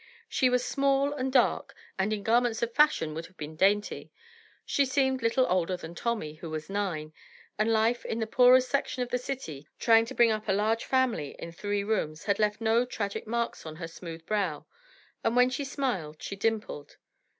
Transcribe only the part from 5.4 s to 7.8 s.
older than Tommy, who was nine, and